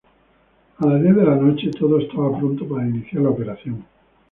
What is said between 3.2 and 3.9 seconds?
la operación.